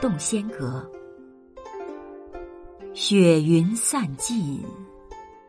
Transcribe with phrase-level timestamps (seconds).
[0.00, 0.90] 洞仙阁，
[2.94, 4.64] 雪云散尽，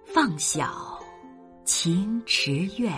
[0.06, 1.00] 放晓
[1.66, 2.94] 晴池苑。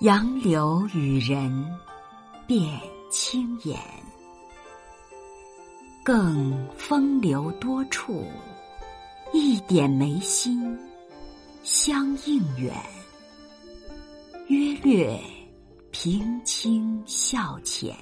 [0.00, 1.78] 杨柳与人
[2.46, 2.80] 变
[3.10, 3.78] 轻眼，
[6.04, 8.26] 更风流多处，
[9.32, 10.78] 一点眉心
[11.62, 12.74] 相应远。
[14.48, 15.18] 约略
[15.90, 17.96] 平清笑浅。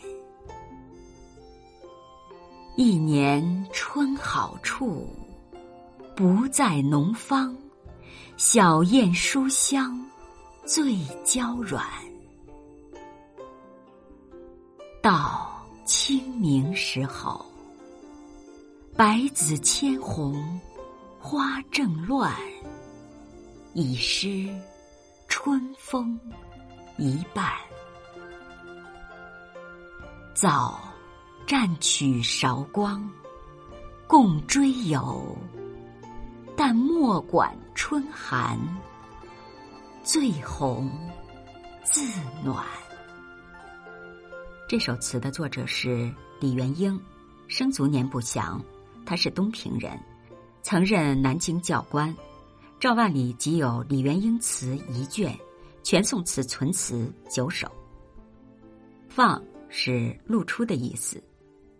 [2.77, 5.09] 一年春好处，
[6.17, 7.57] 不在农芳。
[8.37, 10.05] 小燕书香
[10.67, 11.87] 最娇软。
[15.01, 17.45] 到清明时候，
[18.97, 20.61] 百紫千红
[21.21, 22.35] 花正乱，
[23.75, 24.49] 已失
[25.45, 26.17] 春风
[26.99, 27.53] 一半。
[30.33, 30.81] 早。
[31.45, 33.11] 战取韶光，
[34.07, 35.37] 共追游。
[36.57, 38.57] 但莫管春寒，
[40.05, 40.89] 醉红
[41.83, 42.01] 自
[42.45, 42.65] 暖。
[44.69, 46.99] 这首词的作者是李元英，
[47.49, 48.63] 生卒年不详。
[49.05, 49.99] 他是东平人，
[50.63, 52.17] 曾任南京教官。
[52.83, 55.33] 赵万里即有李元英词一卷，
[55.85, 57.71] 全宋词存词九首。
[59.09, 61.23] 放是露出的意思。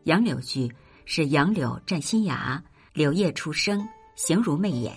[0.05, 0.73] 杨柳句
[1.05, 4.95] 是杨柳占新芽，柳叶初生，形如媚眼。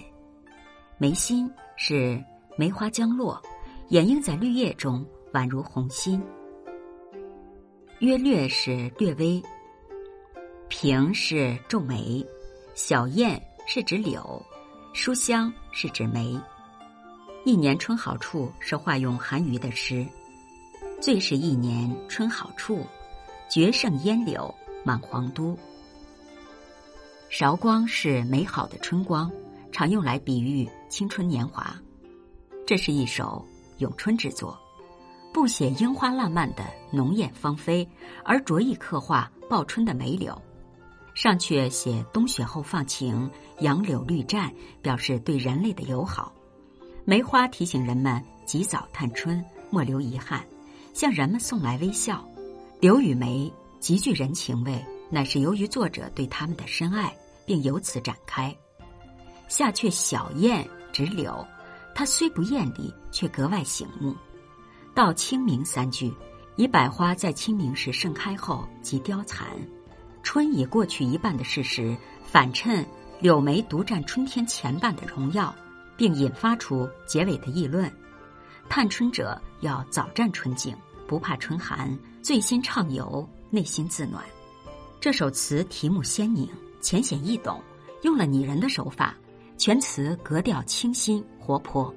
[1.00, 2.24] 眉心是
[2.56, 3.42] 梅花将落，
[3.90, 5.04] 掩映在绿叶中，
[5.34, 6.22] 宛如红心。
[7.98, 9.42] 约略是略微，
[10.70, 12.24] 平是皱眉，
[12.76, 14.46] 小燕是指柳，
[14.96, 16.40] 书香是指梅。
[17.44, 20.08] 一年春好处是化用韩愈的诗，
[21.02, 22.82] 最是一年春好处，
[23.50, 24.56] 绝胜烟柳。
[24.86, 25.58] 满皇都，
[27.28, 29.30] 韶光是美好的春光，
[29.70, 31.76] 常用来比喻青春年华。
[32.66, 33.46] 这是一首
[33.80, 34.58] 咏春之作，
[35.34, 37.86] 不写樱花烂漫的浓艳芳菲，
[38.24, 40.42] 而着意刻画报春的梅柳。
[41.16, 43.28] 上阙写冬雪后放晴，
[43.62, 46.32] 杨柳绿绽，表示对人类的友好。
[47.06, 50.46] 梅花提醒人们及早探春，莫留遗憾，
[50.94, 52.24] 向人们送来微笑。
[52.80, 53.52] 柳与梅。
[53.78, 57.16] 极具人情味，乃是由于作者对他们的深爱，
[57.46, 58.56] 并由此展开。
[59.48, 61.46] 下阙小燕指柳，
[61.94, 64.16] 它虽不艳丽，却格外醒目。
[64.96, 66.12] 到清明三句，
[66.56, 69.46] 以百花在清明时盛开后即凋残，
[70.26, 72.86] 春已过去一半的事实，反衬
[73.22, 75.56] 柳梅独占春天前半的荣耀，
[75.96, 77.90] 并引发出结尾的议论：
[78.68, 80.76] 探春者要早占春景，
[81.08, 83.26] 不怕春寒，醉心畅游。
[83.52, 84.22] 内心自暖。
[85.00, 86.50] 这首词题目鲜明、
[86.82, 87.62] 浅显易懂，
[88.02, 89.16] 用了拟人的手法，
[89.58, 91.94] 全词格调清新活泼。